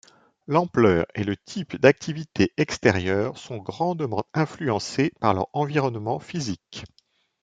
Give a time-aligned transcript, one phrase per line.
[0.47, 6.85] L'ampleur et le type d'activités extérieures sont grandement influencés par leur environnement physique.